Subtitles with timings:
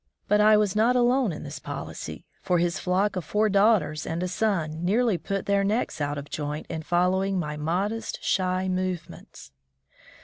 [0.27, 4.23] But I was not alone in this policy, for his flock of four daughters and
[4.23, 9.51] a son nearly put their necks out of joint in following my modest, shy movements.